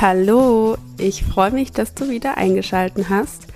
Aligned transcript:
Hallo, 0.00 0.78
ich 0.96 1.24
freue 1.24 1.50
mich, 1.50 1.72
dass 1.72 1.92
du 1.92 2.08
wieder 2.08 2.38
eingeschalten 2.38 3.10
hast. 3.10 3.48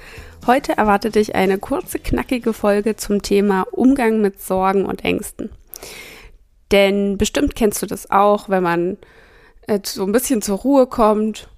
Heute 0.47 0.77
erwartet 0.77 1.15
dich 1.15 1.35
eine 1.35 1.57
kurze, 1.57 1.99
knackige 1.99 2.53
Folge 2.53 2.97
zum 2.97 3.23
Thema 3.23 3.63
Umgang 3.71 4.21
mit 4.21 4.43
Sorgen 4.43 4.85
und 4.85 5.07
Ängsten. 5.07 5.49
Denn 6.71 7.17
bestimmt 7.17 7.55
kennst 7.55 7.81
du 7.81 7.87
das 7.87 8.11
auch, 8.11 8.51
wenn 8.51 8.63
man 8.63 8.99
äh, 9.69 9.81
so 9.83 10.05
ein 10.05 10.13
bisschen 10.13 10.43
zur 10.43 10.59
Ruhe 10.59 10.87
kommt 10.87 11.49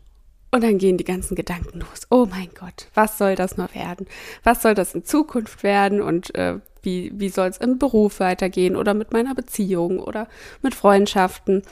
und 0.53 0.63
dann 0.63 0.79
gehen 0.79 0.99
die 0.99 1.05
ganzen 1.05 1.35
Gedanken 1.35 1.81
los. 1.81 2.07
Oh 2.11 2.29
mein 2.31 2.51
Gott, 2.57 2.87
was 2.95 3.19
soll 3.19 3.35
das 3.35 3.57
nur 3.57 3.75
werden? 3.75 4.07
Was 4.45 4.63
soll 4.63 4.77
das 4.77 4.95
in 4.95 5.05
Zukunft 5.05 5.65
werden? 5.65 6.01
Und 6.01 6.33
äh, 6.37 6.61
wie, 6.83 7.11
wie 7.13 7.31
soll 7.31 7.49
es 7.49 7.59
im 7.59 7.81
Beruf 7.81 8.21
weitergehen 8.21 8.77
oder 8.77 8.95
mit 8.95 9.13
meiner 9.13 9.35
Beziehung 9.35 9.99
oder 9.99 10.29
mit 10.63 10.77
Freundschaften? 10.77 11.65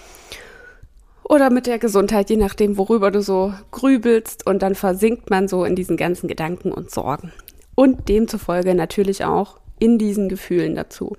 Oder 1.24 1.50
mit 1.50 1.66
der 1.66 1.78
Gesundheit, 1.78 2.30
je 2.30 2.36
nachdem, 2.36 2.76
worüber 2.76 3.10
du 3.10 3.22
so 3.22 3.54
grübelst. 3.70 4.46
Und 4.46 4.62
dann 4.62 4.74
versinkt 4.74 5.30
man 5.30 5.48
so 5.48 5.64
in 5.64 5.74
diesen 5.74 5.96
ganzen 5.96 6.28
Gedanken 6.28 6.70
und 6.70 6.90
Sorgen. 6.90 7.32
Und 7.74 8.08
demzufolge 8.08 8.74
natürlich 8.74 9.24
auch 9.24 9.58
in 9.78 9.98
diesen 9.98 10.28
Gefühlen 10.28 10.74
dazu. 10.76 11.16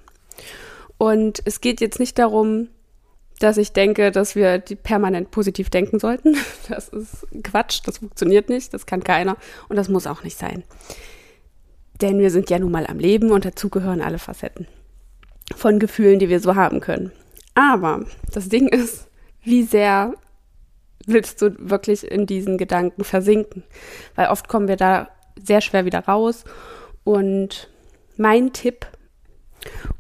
Und 0.97 1.41
es 1.45 1.59
geht 1.59 1.81
jetzt 1.81 1.99
nicht 1.99 2.17
darum, 2.17 2.69
dass 3.39 3.57
ich 3.57 3.73
denke, 3.73 4.11
dass 4.11 4.35
wir 4.35 4.59
permanent 4.59 5.31
positiv 5.31 5.69
denken 5.69 5.99
sollten. 5.99 6.37
Das 6.69 6.89
ist 6.89 7.27
Quatsch, 7.43 7.81
das 7.85 7.99
funktioniert 7.99 8.49
nicht, 8.49 8.73
das 8.73 8.87
kann 8.87 9.03
keiner 9.03 9.37
und 9.69 9.75
das 9.75 9.87
muss 9.87 10.07
auch 10.07 10.23
nicht 10.23 10.37
sein. 10.37 10.63
Denn 12.01 12.19
wir 12.19 12.31
sind 12.31 12.49
ja 12.49 12.57
nun 12.57 12.71
mal 12.71 12.87
am 12.87 12.97
Leben 12.97 13.31
und 13.31 13.45
dazu 13.45 13.69
gehören 13.69 14.01
alle 14.01 14.17
Facetten 14.17 14.67
von 15.55 15.77
Gefühlen, 15.77 16.17
die 16.17 16.29
wir 16.29 16.39
so 16.39 16.55
haben 16.55 16.79
können. 16.79 17.11
Aber 17.53 18.05
das 18.33 18.49
Ding 18.49 18.67
ist, 18.67 19.07
wie 19.45 19.63
sehr 19.63 20.13
willst 21.05 21.41
du 21.41 21.55
wirklich 21.59 22.09
in 22.09 22.25
diesen 22.25 22.57
Gedanken 22.57 23.03
versinken? 23.03 23.63
Weil 24.15 24.29
oft 24.29 24.47
kommen 24.47 24.67
wir 24.67 24.75
da 24.75 25.09
sehr 25.41 25.61
schwer 25.61 25.85
wieder 25.85 25.99
raus. 25.99 26.43
Und 27.03 27.69
mein 28.17 28.53
Tipp, 28.53 28.87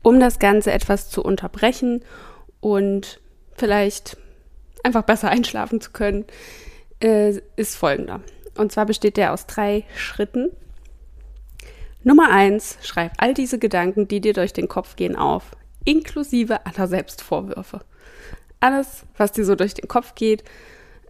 um 0.01 0.19
das 0.19 0.39
Ganze 0.39 0.71
etwas 0.71 1.09
zu 1.09 1.23
unterbrechen 1.23 2.03
und 2.59 3.21
vielleicht 3.55 4.17
einfach 4.83 5.03
besser 5.03 5.29
einschlafen 5.29 5.79
zu 5.79 5.91
können, 5.91 6.25
äh, 7.01 7.39
ist 7.55 7.75
folgender. 7.75 8.21
Und 8.57 8.71
zwar 8.71 8.85
besteht 8.85 9.17
der 9.17 9.33
aus 9.33 9.45
drei 9.45 9.83
Schritten. 9.95 10.51
Nummer 12.03 12.31
eins, 12.31 12.77
schreib 12.81 13.13
all 13.17 13.33
diese 13.33 13.59
Gedanken, 13.59 14.07
die 14.07 14.21
dir 14.21 14.33
durch 14.33 14.53
den 14.53 14.67
Kopf 14.67 14.95
gehen, 14.95 15.15
auf, 15.15 15.51
inklusive 15.83 16.65
aller 16.65 16.87
Selbstvorwürfe 16.87 17.81
alles, 18.59 19.03
was 19.17 19.31
dir 19.31 19.45
so 19.45 19.55
durch 19.55 19.73
den 19.73 19.87
Kopf 19.87 20.15
geht, 20.15 20.43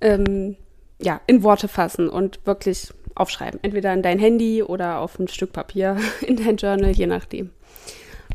ähm, 0.02 0.56
ja, 1.00 1.22
in 1.28 1.44
Worte 1.44 1.68
fassen 1.68 2.10
und 2.10 2.40
wirklich 2.46 2.94
aufschreiben. 3.16 3.60
Entweder 3.64 3.94
in 3.94 4.02
dein 4.02 4.20
Handy 4.20 4.62
oder 4.62 5.00
auf 5.00 5.20
ein 5.20 5.28
Stück 5.28 5.54
Papier, 5.54 5.98
in 6.22 6.36
dein 6.36 6.58
Journal, 6.58 6.92
je 6.92 7.08
nachdem. 7.08 7.52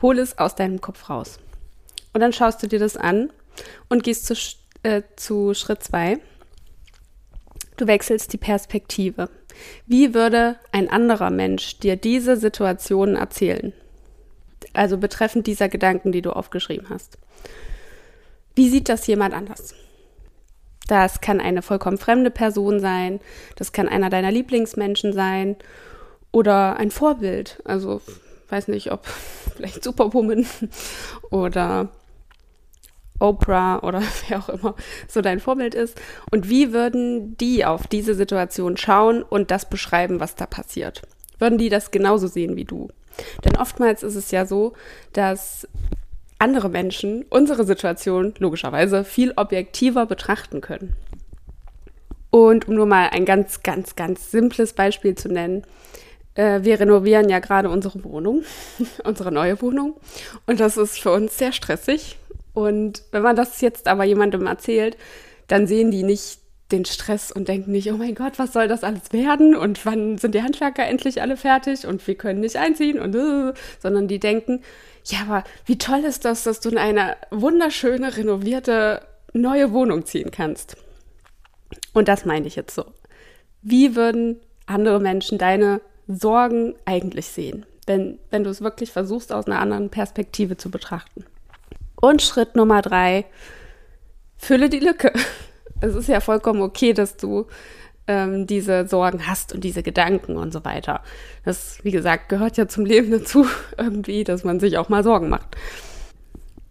Hol 0.02 0.18
es 0.18 0.38
aus 0.38 0.54
deinem 0.54 0.80
Kopf 0.80 1.10
raus. 1.10 1.38
Und 2.12 2.20
dann 2.20 2.32
schaust 2.32 2.62
du 2.62 2.66
dir 2.66 2.78
das 2.78 2.96
an 2.96 3.30
und 3.88 4.02
gehst 4.02 4.26
zu, 4.26 4.34
äh, 4.82 5.02
zu 5.16 5.54
Schritt 5.54 5.82
zwei. 5.82 6.18
Du 7.76 7.86
wechselst 7.86 8.32
die 8.32 8.38
Perspektive. 8.38 9.28
Wie 9.86 10.14
würde 10.14 10.56
ein 10.72 10.90
anderer 10.90 11.30
Mensch 11.30 11.78
dir 11.78 11.96
diese 11.96 12.36
Situation 12.36 13.16
erzählen? 13.16 13.72
Also 14.72 14.98
betreffend 14.98 15.46
dieser 15.46 15.68
Gedanken, 15.68 16.12
die 16.12 16.22
du 16.22 16.30
aufgeschrieben 16.30 16.88
hast. 16.90 17.18
Wie 18.60 18.68
sieht 18.68 18.90
das 18.90 19.06
jemand 19.06 19.32
anders? 19.32 19.74
Das 20.86 21.22
kann 21.22 21.40
eine 21.40 21.62
vollkommen 21.62 21.96
fremde 21.96 22.30
Person 22.30 22.78
sein, 22.78 23.18
das 23.56 23.72
kann 23.72 23.88
einer 23.88 24.10
deiner 24.10 24.30
Lieblingsmenschen 24.30 25.14
sein 25.14 25.56
oder 26.30 26.76
ein 26.76 26.90
Vorbild. 26.90 27.62
Also 27.64 28.02
weiß 28.50 28.68
nicht, 28.68 28.92
ob 28.92 29.06
vielleicht 29.56 29.82
Superwoman 29.82 30.44
oder 31.30 31.88
Oprah 33.18 33.78
oder 33.78 34.02
wer 34.28 34.40
auch 34.40 34.50
immer 34.50 34.74
so 35.08 35.22
dein 35.22 35.40
Vorbild 35.40 35.74
ist. 35.74 35.98
Und 36.30 36.50
wie 36.50 36.74
würden 36.74 37.38
die 37.38 37.64
auf 37.64 37.86
diese 37.86 38.14
Situation 38.14 38.76
schauen 38.76 39.22
und 39.22 39.50
das 39.50 39.70
beschreiben, 39.70 40.20
was 40.20 40.34
da 40.34 40.44
passiert? 40.44 41.00
Würden 41.38 41.56
die 41.56 41.70
das 41.70 41.92
genauso 41.92 42.26
sehen 42.26 42.56
wie 42.56 42.66
du? 42.66 42.90
Denn 43.42 43.56
oftmals 43.56 44.02
ist 44.02 44.16
es 44.16 44.30
ja 44.32 44.44
so, 44.44 44.74
dass 45.14 45.66
andere 46.40 46.68
Menschen 46.68 47.24
unsere 47.30 47.64
Situation 47.64 48.34
logischerweise 48.38 49.04
viel 49.04 49.32
objektiver 49.36 50.06
betrachten 50.06 50.60
können. 50.60 50.94
Und 52.30 52.68
um 52.68 52.74
nur 52.74 52.86
mal 52.86 53.08
ein 53.10 53.24
ganz, 53.24 53.62
ganz, 53.62 53.96
ganz 53.96 54.30
simples 54.30 54.72
Beispiel 54.72 55.14
zu 55.14 55.28
nennen, 55.28 55.64
äh, 56.34 56.60
wir 56.62 56.80
renovieren 56.80 57.28
ja 57.28 57.40
gerade 57.40 57.68
unsere 57.68 58.02
Wohnung, 58.04 58.44
unsere 59.04 59.32
neue 59.32 59.60
Wohnung. 59.60 59.94
Und 60.46 60.60
das 60.60 60.76
ist 60.76 61.00
für 61.00 61.12
uns 61.12 61.36
sehr 61.36 61.52
stressig. 61.52 62.16
Und 62.54 63.02
wenn 63.10 63.22
man 63.22 63.36
das 63.36 63.60
jetzt 63.60 63.88
aber 63.88 64.04
jemandem 64.04 64.46
erzählt, 64.46 64.96
dann 65.48 65.66
sehen 65.66 65.90
die 65.90 66.02
nicht 66.02 66.40
den 66.72 66.84
Stress 66.84 67.32
und 67.32 67.48
denken 67.48 67.72
nicht, 67.72 67.90
oh 67.90 67.96
mein 67.96 68.14
Gott, 68.14 68.38
was 68.38 68.52
soll 68.52 68.68
das 68.68 68.84
alles 68.84 69.12
werden 69.12 69.56
und 69.56 69.84
wann 69.84 70.18
sind 70.18 70.36
die 70.36 70.42
Handwerker 70.42 70.86
endlich 70.86 71.20
alle 71.20 71.36
fertig 71.36 71.86
und 71.86 72.06
wir 72.06 72.14
können 72.14 72.40
nicht 72.40 72.56
einziehen 72.56 73.00
und 73.00 73.14
uh, 73.16 73.52
sondern 73.80 74.06
die 74.06 74.20
denken, 74.20 74.62
ja, 75.04 75.20
aber 75.22 75.44
wie 75.66 75.78
toll 75.78 76.04
ist 76.04 76.24
das, 76.24 76.44
dass 76.44 76.60
du 76.60 76.68
in 76.68 76.78
eine 76.78 77.16
wunderschöne, 77.30 78.16
renovierte, 78.16 79.02
neue 79.32 79.72
Wohnung 79.72 80.06
ziehen 80.06 80.30
kannst. 80.30 80.76
Und 81.92 82.08
das 82.08 82.24
meine 82.24 82.46
ich 82.46 82.56
jetzt 82.56 82.74
so. 82.74 82.84
Wie 83.62 83.94
würden 83.96 84.40
andere 84.66 85.00
Menschen 85.00 85.38
deine 85.38 85.80
Sorgen 86.08 86.74
eigentlich 86.84 87.26
sehen, 87.26 87.66
wenn, 87.86 88.18
wenn 88.30 88.44
du 88.44 88.50
es 88.50 88.60
wirklich 88.60 88.90
versuchst, 88.90 89.32
aus 89.32 89.46
einer 89.46 89.60
anderen 89.60 89.90
Perspektive 89.90 90.56
zu 90.56 90.70
betrachten? 90.70 91.24
Und 92.00 92.22
Schritt 92.22 92.56
Nummer 92.56 92.82
drei, 92.82 93.26
fülle 94.36 94.68
die 94.68 94.80
Lücke. 94.80 95.12
Es 95.82 95.94
ist 95.94 96.08
ja 96.08 96.20
vollkommen 96.20 96.60
okay, 96.60 96.92
dass 96.92 97.16
du 97.16 97.46
ähm, 98.10 98.48
diese 98.48 98.88
Sorgen 98.88 99.28
hast 99.28 99.54
und 99.54 99.62
diese 99.62 99.84
Gedanken 99.84 100.36
und 100.36 100.52
so 100.52 100.64
weiter. 100.64 101.00
Das, 101.44 101.78
wie 101.84 101.92
gesagt, 101.92 102.28
gehört 102.28 102.56
ja 102.56 102.66
zum 102.66 102.84
Leben 102.84 103.12
dazu, 103.12 103.46
irgendwie, 103.78 104.24
dass 104.24 104.42
man 104.42 104.58
sich 104.58 104.78
auch 104.78 104.88
mal 104.88 105.04
Sorgen 105.04 105.28
macht. 105.28 105.56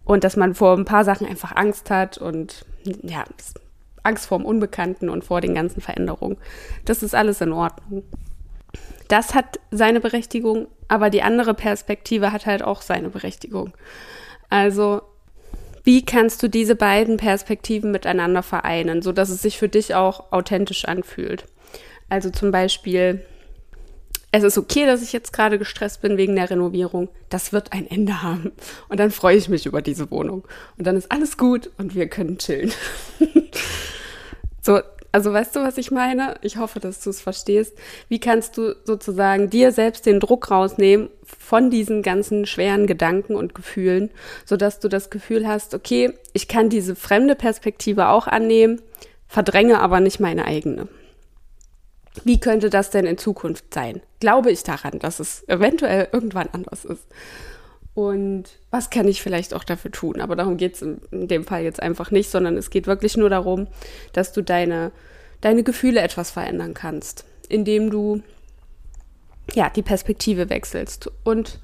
Und 0.04 0.22
dass 0.22 0.36
man 0.36 0.54
vor 0.54 0.76
ein 0.76 0.84
paar 0.84 1.04
Sachen 1.04 1.26
einfach 1.26 1.56
Angst 1.56 1.88
hat 1.88 2.18
und 2.18 2.66
ja, 3.02 3.24
Angst 4.02 4.26
vor 4.26 4.38
dem 4.38 4.44
Unbekannten 4.44 5.08
und 5.08 5.24
vor 5.24 5.40
den 5.40 5.54
ganzen 5.54 5.80
Veränderungen. 5.80 6.36
Das 6.84 7.02
ist 7.02 7.14
alles 7.14 7.40
in 7.40 7.52
Ordnung. 7.52 8.02
Das 9.08 9.34
hat 9.34 9.60
seine 9.70 10.00
Berechtigung, 10.00 10.68
aber 10.88 11.08
die 11.08 11.22
andere 11.22 11.54
Perspektive 11.54 12.32
hat 12.32 12.44
halt 12.44 12.62
auch 12.62 12.82
seine 12.82 13.08
Berechtigung. 13.08 13.72
Also 14.50 15.02
wie 15.90 16.04
kannst 16.04 16.40
du 16.44 16.48
diese 16.48 16.76
beiden 16.76 17.16
Perspektiven 17.16 17.90
miteinander 17.90 18.44
vereinen, 18.44 19.02
sodass 19.02 19.28
es 19.28 19.42
sich 19.42 19.58
für 19.58 19.68
dich 19.68 19.96
auch 19.96 20.30
authentisch 20.30 20.84
anfühlt? 20.84 21.46
Also 22.08 22.30
zum 22.30 22.52
Beispiel, 22.52 23.24
es 24.30 24.44
ist 24.44 24.56
okay, 24.56 24.86
dass 24.86 25.02
ich 25.02 25.12
jetzt 25.12 25.32
gerade 25.32 25.58
gestresst 25.58 26.00
bin 26.00 26.16
wegen 26.16 26.36
der 26.36 26.48
Renovierung. 26.48 27.08
Das 27.28 27.52
wird 27.52 27.72
ein 27.72 27.90
Ende 27.90 28.22
haben. 28.22 28.52
Und 28.88 29.00
dann 29.00 29.10
freue 29.10 29.36
ich 29.36 29.48
mich 29.48 29.66
über 29.66 29.82
diese 29.82 30.12
Wohnung. 30.12 30.46
Und 30.78 30.86
dann 30.86 30.94
ist 30.94 31.10
alles 31.10 31.36
gut 31.36 31.72
und 31.76 31.96
wir 31.96 32.06
können 32.06 32.38
chillen. 32.38 32.70
so, 34.62 34.78
also 35.12 35.32
weißt 35.32 35.56
du, 35.56 35.60
was 35.60 35.78
ich 35.78 35.90
meine? 35.90 36.36
Ich 36.42 36.56
hoffe, 36.56 36.78
dass 36.78 37.00
du 37.02 37.10
es 37.10 37.20
verstehst. 37.20 37.76
Wie 38.08 38.20
kannst 38.20 38.56
du 38.56 38.76
sozusagen 38.84 39.50
dir 39.50 39.72
selbst 39.72 40.06
den 40.06 40.20
Druck 40.20 40.50
rausnehmen 40.50 41.08
von 41.24 41.70
diesen 41.70 42.02
ganzen 42.02 42.46
schweren 42.46 42.86
Gedanken 42.86 43.34
und 43.34 43.54
Gefühlen, 43.54 44.10
sodass 44.44 44.78
du 44.78 44.88
das 44.88 45.10
Gefühl 45.10 45.48
hast, 45.48 45.74
okay, 45.74 46.12
ich 46.32 46.48
kann 46.48 46.68
diese 46.68 46.94
fremde 46.94 47.34
Perspektive 47.34 48.08
auch 48.08 48.26
annehmen, 48.26 48.80
verdränge 49.26 49.80
aber 49.80 50.00
nicht 50.00 50.20
meine 50.20 50.44
eigene. 50.44 50.88
Wie 52.24 52.40
könnte 52.40 52.70
das 52.70 52.90
denn 52.90 53.06
in 53.06 53.18
Zukunft 53.18 53.72
sein? 53.72 54.02
Glaube 54.18 54.50
ich 54.50 54.62
daran, 54.62 54.98
dass 54.98 55.20
es 55.20 55.48
eventuell 55.48 56.08
irgendwann 56.12 56.48
anders 56.52 56.84
ist? 56.84 57.06
Und 57.94 58.44
was 58.70 58.90
kann 58.90 59.08
ich 59.08 59.20
vielleicht 59.22 59.52
auch 59.52 59.64
dafür 59.64 59.90
tun? 59.90 60.20
Aber 60.20 60.36
darum 60.36 60.56
geht 60.56 60.74
es 60.74 60.82
in, 60.82 61.00
dem 61.10 61.44
Fall 61.44 61.62
jetzt 61.62 61.82
einfach 61.82 62.10
nicht, 62.10 62.30
sondern 62.30 62.56
es 62.56 62.70
geht 62.70 62.86
wirklich 62.86 63.16
nur 63.16 63.30
darum, 63.30 63.66
dass 64.12 64.32
du 64.32 64.42
deine, 64.42 64.92
deine 65.40 65.62
Gefühle 65.62 66.00
etwas 66.00 66.30
verändern 66.30 66.74
kannst, 66.74 67.24
indem 67.48 67.90
du 67.90 68.22
ja 69.54 69.68
die 69.70 69.82
Perspektive 69.82 70.48
wechselst 70.50 71.10
und 71.24 71.58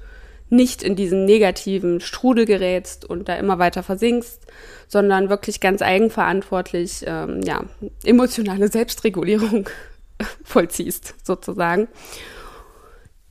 nicht 0.49 0.83
in 0.83 0.95
diesen 0.95 1.25
negativen 1.25 1.99
Strudel 1.99 2.45
gerätst 2.45 3.05
und 3.05 3.27
da 3.27 3.35
immer 3.35 3.59
weiter 3.59 3.83
versinkst, 3.83 4.41
sondern 4.87 5.29
wirklich 5.29 5.59
ganz 5.59 5.81
eigenverantwortlich 5.81 7.03
ähm, 7.05 7.41
ja, 7.43 7.65
emotionale 8.03 8.69
Selbstregulierung 8.69 9.69
vollziehst, 10.43 11.15
sozusagen 11.23 11.87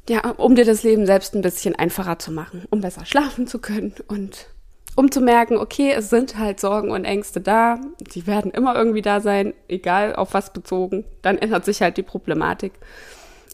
ja, 0.08 0.30
um 0.30 0.54
dir 0.54 0.64
das 0.64 0.82
Leben 0.82 1.06
selbst 1.06 1.34
ein 1.34 1.42
bisschen 1.42 1.74
einfacher 1.74 2.18
zu 2.18 2.30
machen, 2.30 2.64
um 2.70 2.80
besser 2.80 3.04
schlafen 3.04 3.46
zu 3.46 3.58
können 3.58 3.94
und 4.06 4.46
um 4.94 5.10
zu 5.10 5.20
merken, 5.20 5.58
okay, 5.58 5.92
es 5.92 6.08
sind 6.08 6.38
halt 6.38 6.58
Sorgen 6.58 6.90
und 6.90 7.04
Ängste 7.04 7.40
da, 7.40 7.78
die 8.00 8.26
werden 8.26 8.50
immer 8.50 8.74
irgendwie 8.74 9.02
da 9.02 9.20
sein, 9.20 9.52
egal 9.68 10.16
auf 10.16 10.32
was 10.32 10.52
bezogen, 10.52 11.04
dann 11.22 11.36
ändert 11.36 11.66
sich 11.66 11.82
halt 11.82 11.98
die 11.98 12.02
Problematik. 12.02 12.72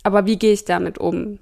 Aber 0.04 0.24
wie 0.24 0.38
gehe 0.38 0.52
ich 0.52 0.64
damit 0.64 0.98
um? 0.98 1.40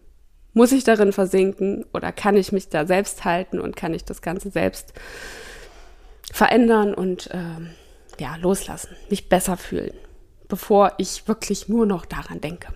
Muss 0.55 0.73
ich 0.73 0.85
darin 0.85 1.13
versinken 1.13 1.85
oder 1.93 2.13
kann 2.13 2.37
ich 2.37 2.51
mich 2.51 2.71
da 2.71 2.87
selbst 2.87 3.25
halten 3.25 3.61
und 3.61 3.77
kann 3.77 3.95
ich 3.95 4.05
das 4.05 4.23
Ganze 4.23 4.51
selbst 4.51 4.95
verändern 6.33 6.95
und 6.95 7.31
äh, 7.33 8.21
ja, 8.21 8.37
loslassen, 8.37 8.97
mich 9.11 9.29
besser 9.29 9.56
fühlen, 9.56 9.93
bevor 10.49 10.95
ich 10.99 11.29
wirklich 11.29 11.69
nur 11.69 11.87
noch 11.87 12.06
daran 12.06 12.41
denke. 12.41 12.69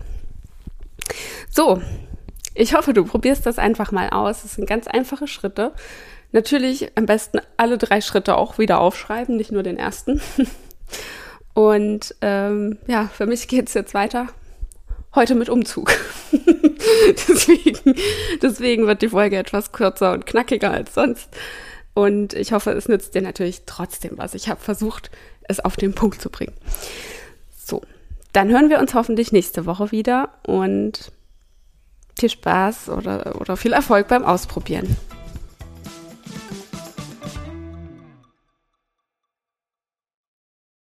So, 1.49 1.81
ich 2.55 2.73
hoffe, 2.73 2.93
du 2.93 3.03
probierst 3.03 3.45
das 3.45 3.59
einfach 3.59 3.91
mal 3.91 4.09
aus. 4.09 4.43
Es 4.43 4.55
sind 4.55 4.67
ganz 4.67 4.87
einfache 4.87 5.27
Schritte. 5.27 5.73
Natürlich 6.31 6.91
am 6.95 7.05
besten 7.05 7.39
alle 7.57 7.77
drei 7.77 8.01
Schritte 8.01 8.37
auch 8.37 8.57
wieder 8.57 8.79
aufschreiben, 8.79 9.35
nicht 9.35 9.51
nur 9.51 9.61
den 9.61 9.77
ersten. 9.77 10.21
Und 11.53 12.15
ähm, 12.21 12.77
ja, 12.87 13.09
für 13.13 13.25
mich 13.25 13.47
geht 13.47 13.67
es 13.67 13.73
jetzt 13.73 13.93
weiter. 13.93 14.27
Heute 15.13 15.35
mit 15.35 15.49
Umzug. 15.49 15.93
deswegen, 17.29 17.95
deswegen 18.41 18.87
wird 18.87 19.01
die 19.01 19.09
Folge 19.09 19.37
etwas 19.37 19.71
kürzer 19.71 20.11
und 20.11 20.25
knackiger 20.25 20.71
als 20.71 20.93
sonst. 20.93 21.29
Und 21.93 22.33
ich 22.33 22.51
hoffe, 22.51 22.71
es 22.71 22.89
nützt 22.89 23.15
dir 23.15 23.21
natürlich 23.21 23.61
trotzdem 23.65 24.17
was. 24.17 24.33
Ich 24.33 24.49
habe 24.49 24.59
versucht, 24.59 25.11
es 25.43 25.61
auf 25.61 25.77
den 25.77 25.93
Punkt 25.93 26.21
zu 26.21 26.29
bringen. 26.29 26.53
So, 27.57 27.81
dann 28.33 28.49
hören 28.49 28.69
wir 28.69 28.79
uns 28.79 28.93
hoffentlich 28.93 29.31
nächste 29.31 29.65
Woche 29.65 29.93
wieder 29.93 30.29
und 30.45 31.13
viel 32.17 32.29
Spaß 32.29 32.89
oder, 32.89 33.39
oder 33.39 33.57
viel 33.57 33.73
Erfolg 33.73 34.07
beim 34.07 34.23
Ausprobieren. 34.23 34.95